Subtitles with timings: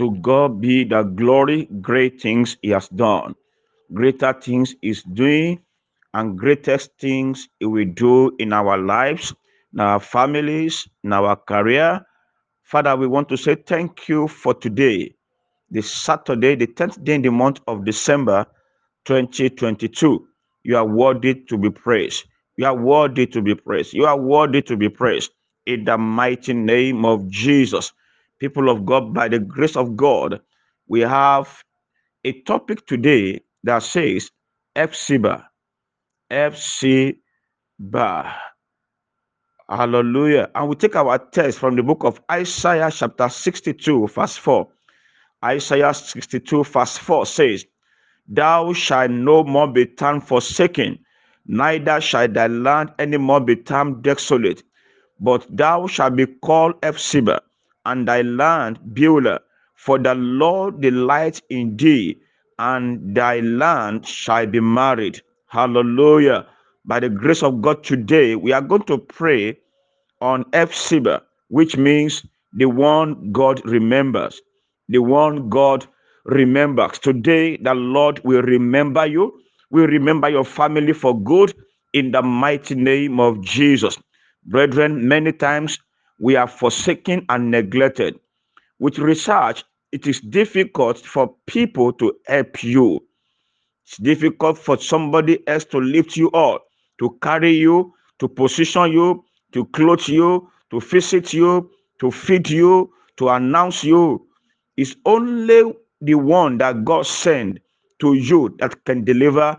[0.00, 3.34] To God be the glory, great things He has done,
[3.92, 5.60] greater things He's doing,
[6.14, 9.34] and greatest things He will do in our lives,
[9.74, 12.00] in our families, in our career.
[12.62, 15.14] Father, we want to say thank you for today,
[15.70, 18.46] this Saturday, the 10th day in the month of December
[19.04, 20.26] 2022.
[20.64, 22.24] You are worthy to be praised.
[22.56, 23.92] You are worthy to be praised.
[23.92, 25.32] You are worthy to be praised.
[25.66, 27.92] In the mighty name of Jesus.
[28.40, 30.40] People of God, by the grace of God,
[30.88, 31.62] we have
[32.24, 34.30] a topic today that says
[34.76, 35.44] Hephzibah.
[36.30, 37.16] Hephzibah.
[39.68, 40.50] Hallelujah.
[40.54, 44.68] And we take our text from the book of Isaiah, chapter 62, verse 4.
[45.44, 47.66] Isaiah 62, verse 4 says,
[48.28, 50.98] Thou shalt no more be termed forsaken,
[51.46, 54.62] neither shall thy land any more be termed desolate,
[55.20, 57.40] but thou shalt be called Hephzibah,
[57.86, 59.40] and thy land Beulah.
[59.76, 62.18] For the Lord delights in thee,
[62.58, 65.22] and thy land shall be married.
[65.48, 66.46] Hallelujah.
[66.84, 69.56] By the grace of God today, we are going to pray
[70.20, 74.40] on Hephzibah, which means the one God remembers.
[74.88, 75.86] The one God
[76.24, 76.98] remembers.
[76.98, 79.32] Today, the Lord will remember you,
[79.70, 81.54] will remember your family for good
[81.92, 83.98] in the mighty name of Jesus.
[84.44, 85.78] Brethren, many times
[86.20, 88.20] we are forsaken and neglected.
[88.78, 93.00] With research, it is difficult for people to help you.
[93.86, 96.64] It's difficult for somebody else to lift you up,
[97.00, 102.92] to carry you, to position you, to clothe you, to visit you, to feed you,
[103.16, 104.26] to announce you.
[104.76, 107.58] It's only the one that God sent
[108.00, 109.56] to you that can deliver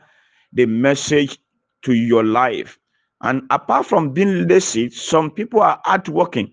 [0.54, 1.38] the message
[1.84, 2.80] to your life.
[3.22, 6.52] And apart from being lazy, some people are hardworking,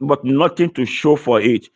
[0.00, 1.68] but nothing to show for it.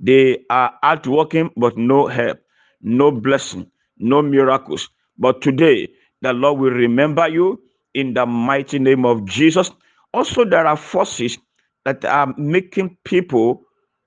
[0.00, 2.40] They are hardworking, but no help,
[2.82, 4.88] no blessing, no miracles.
[5.18, 5.88] But today,
[6.22, 7.62] the Lord will remember you
[7.94, 9.70] in the mighty name of Jesus.
[10.12, 11.38] Also, there are forces
[11.84, 13.62] that are making people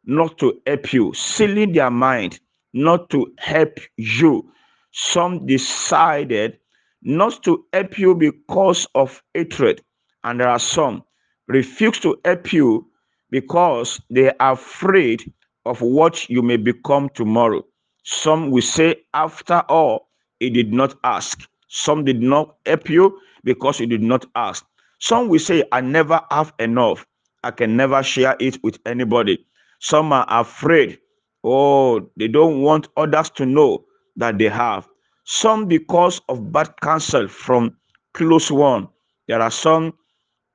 [0.05, 2.39] not to help you, sealing their mind
[2.73, 4.51] not to help you.
[4.91, 6.59] Some decided
[7.05, 9.81] not to help you because of hatred,
[10.23, 11.03] and there are some
[11.47, 12.87] refuse to help you
[13.29, 15.31] because they are afraid
[15.65, 17.63] of what you may become tomorrow.
[18.03, 21.47] Some will say, after all, he did not ask.
[21.67, 24.65] Some did not help you because you did not ask.
[24.99, 27.05] Some will say, I never have enough.
[27.43, 29.45] I can never share it with anybody.
[29.79, 30.99] Some are afraid.
[31.43, 33.85] Oh, they don't want others to know
[34.15, 34.87] that they have.
[35.25, 37.75] Some because of bad counsel from
[38.13, 38.87] close one.
[39.27, 39.93] There are some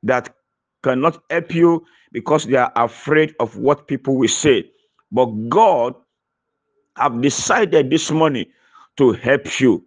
[0.05, 0.35] that
[0.83, 4.71] cannot help you because they are afraid of what people will say.
[5.13, 5.95] But God
[6.97, 8.47] have decided this morning
[8.97, 9.85] to help you.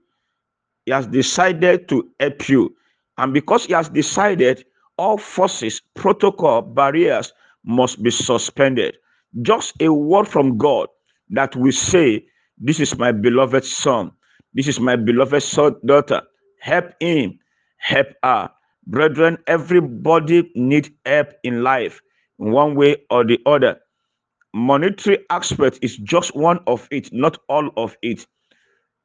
[0.86, 2.76] He has decided to help you.
[3.18, 4.66] And because he has decided,
[4.98, 7.32] all forces, protocol, barriers
[7.66, 8.98] must be suspended.
[9.42, 10.90] Just a word from God
[11.30, 12.26] that will say,
[12.58, 14.12] This is my beloved son.
[14.54, 15.44] This is my beloved
[15.86, 16.22] daughter.
[16.60, 17.40] Help him,
[17.78, 18.50] help her.
[18.86, 22.02] Brethren, everybody need help in life
[22.40, 23.80] in one way or the other.
[24.54, 28.28] Monetary aspect is just one of it, not all of it.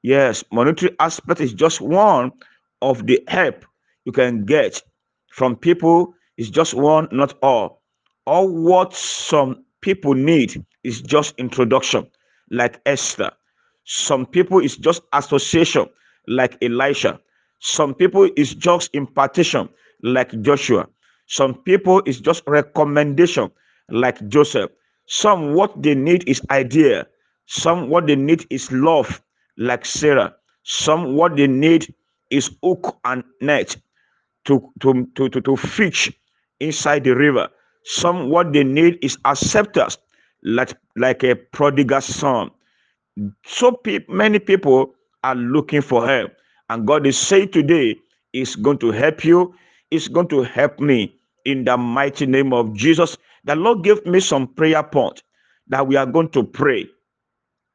[0.02, 2.32] Yes, monetary aspect is just one
[2.82, 3.64] of the help
[4.04, 4.82] you can get
[5.30, 7.82] from people is just one, not all.
[8.26, 12.06] All what some people need is just introduction,
[12.50, 13.30] like Esther.
[13.90, 15.86] Some people is just association,
[16.26, 17.18] like Elisha.
[17.60, 19.66] Some people is just impartation,
[20.02, 20.86] like Joshua.
[21.26, 23.50] Some people is just recommendation,
[23.88, 24.70] like Joseph.
[25.06, 27.06] Some what they need is idea.
[27.46, 29.22] Some what they need is love,
[29.56, 30.34] like Sarah.
[30.64, 31.94] Some what they need
[32.28, 33.74] is hook and net
[34.44, 36.12] to, to, to, to, to fish
[36.60, 37.48] inside the river.
[37.84, 39.96] Some what they need is acceptance,
[40.42, 42.50] like, like a prodigal son.
[43.46, 44.94] So pe- many people
[45.24, 46.32] are looking for help.
[46.70, 47.96] And God is saying today,
[48.32, 49.54] is going to help you,
[49.90, 51.14] is going to help me
[51.46, 53.16] in the mighty name of Jesus.
[53.44, 55.22] The Lord gave me some prayer point
[55.68, 56.88] that we are going to pray.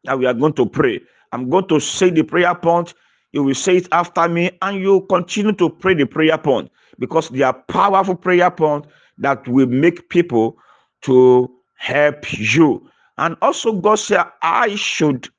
[0.05, 1.01] That we are going to pray.
[1.33, 2.93] I'm going to say the prayer point.
[3.33, 7.29] You will say it after me, and you continue to pray the prayer point because
[7.29, 8.85] they are powerful prayer point
[9.19, 10.57] that will make people
[11.03, 12.87] to help you.
[13.17, 15.29] And also, God said, I should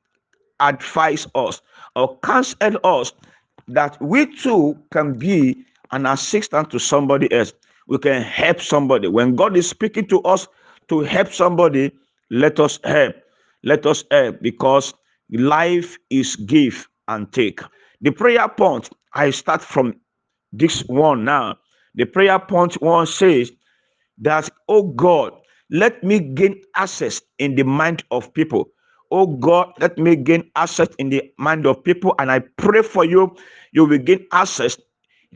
[0.60, 1.60] advise us
[1.96, 3.12] or counsel us
[3.68, 7.52] that we too can be an assistant to somebody else.
[7.88, 9.08] We can help somebody.
[9.08, 10.46] When God is speaking to us
[10.88, 11.92] to help somebody,
[12.30, 13.16] let us help.
[13.62, 14.94] Let us help because
[15.30, 17.60] life is give and take.
[18.00, 19.94] The prayer point, I start from
[20.52, 21.56] this one now.
[21.94, 23.52] The prayer point one says
[24.18, 25.32] that, oh God,
[25.74, 28.68] let me gain access in the mind of people.
[29.10, 32.14] Oh God, let me gain access in the mind of people.
[32.20, 33.34] And I pray for you,
[33.72, 34.78] you will gain access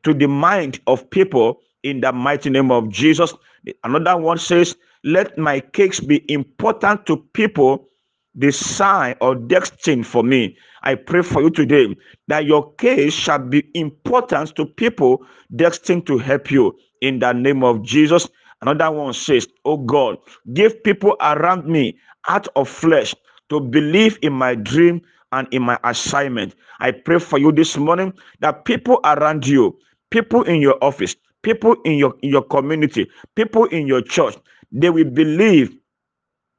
[0.05, 3.35] to the mind of people in the mighty name of Jesus.
[3.83, 7.89] Another one says, Let my cakes be important to people,
[8.37, 10.57] the sign or destiny for me.
[10.85, 11.97] I pray for you today
[12.29, 15.27] that your case shall be important to people
[15.57, 18.29] destined to help you in the name of Jesus.
[18.63, 20.19] Another one says, Oh God,
[20.55, 23.15] give people around me out of flesh
[23.51, 25.03] to believe in my dream
[25.33, 26.55] and in my assignment.
[26.81, 29.79] I pray for you this morning that people around you,
[30.11, 34.37] people in your office, people in your in your community, people in your church,
[34.73, 35.77] they will believe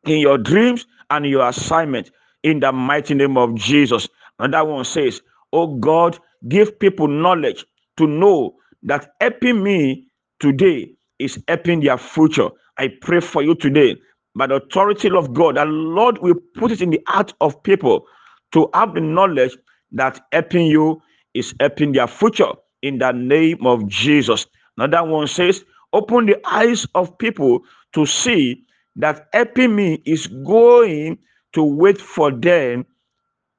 [0.06, 2.12] in your dreams and your assignment
[2.44, 4.08] in the mighty name of Jesus.
[4.40, 5.22] Another one says,
[5.54, 6.20] Oh God,
[6.50, 7.66] give people knowledge
[7.98, 10.08] to know that helping me
[10.40, 12.50] today is helping their future.
[12.78, 13.98] I pray for you today
[14.36, 18.06] by the authority of God that Lord will put it in the heart of people
[18.54, 19.58] to have the knowledge
[19.92, 21.02] that helping you
[21.34, 22.52] is helping their future
[22.82, 24.48] in the name of Jesus.
[24.78, 25.64] Another one says,
[25.94, 27.62] Open the eyes of people
[27.94, 28.64] to see
[28.96, 31.18] that helping me is going
[31.54, 32.86] to wait for them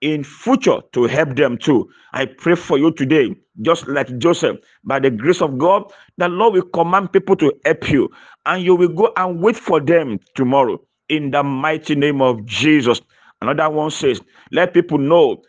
[0.02, 1.88] in future to help them too.
[2.12, 5.85] I pray for you today, just like Joseph, by the grace of God,
[6.19, 8.11] the Lord will command people to help you,
[8.47, 13.00] and you will go and wait for them tomorrow in the mighty name of Jesus.
[13.43, 14.20] Another one says,
[14.52, 15.43] Let people know,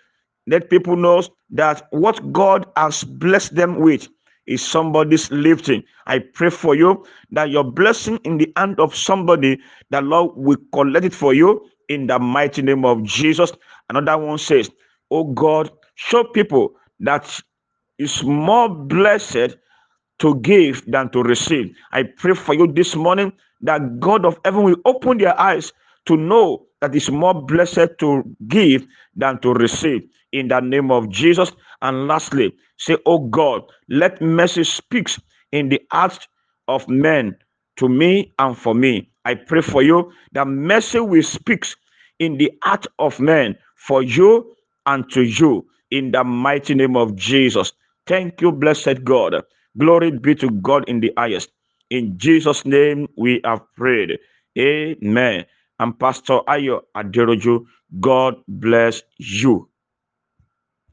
[0.48, 4.08] let people know that what God has blessed them with
[4.48, 5.84] is somebody's lifting.
[6.08, 9.60] I pray for you that your blessing in the hand of somebody,
[9.92, 13.52] the Lord will collect it for you in the mighty name of Jesus.
[13.90, 14.72] Another one says,
[15.12, 17.40] Oh God, show people that
[18.00, 19.58] it's more blessed
[20.20, 21.76] to give than to receive.
[21.92, 25.74] I pray for you this morning that God of heaven will open their eyes
[26.06, 31.10] to know that it's more blessed to give than to receive in the name of
[31.10, 31.52] Jesus.
[31.82, 35.10] And lastly, say, Oh God, let mercy speak
[35.52, 36.28] in the hearts
[36.70, 37.36] of men
[37.78, 39.10] to me and for me.
[39.26, 41.66] I pray for you that mercy will speak
[42.22, 44.56] in the heart of men for you
[44.88, 47.74] and to you in the mighty name of Jesus.
[48.08, 49.44] Thank you, blessed God.
[49.80, 51.52] Glory be to God in the highest.
[51.92, 54.20] In Jesus' name we have prayed.
[54.60, 55.46] Amen.
[55.80, 57.66] And Pastor Ayo Aderoju,
[58.02, 59.70] God bless you.